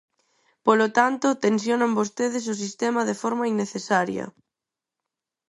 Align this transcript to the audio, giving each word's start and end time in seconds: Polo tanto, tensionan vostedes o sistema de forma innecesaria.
Polo 0.65 0.87
tanto, 0.97 1.27
tensionan 1.45 1.97
vostedes 1.99 2.43
o 2.53 2.59
sistema 2.63 3.01
de 3.09 3.15
forma 3.21 3.49
innecesaria. 3.53 4.25